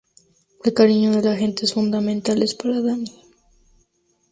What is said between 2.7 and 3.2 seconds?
Dani.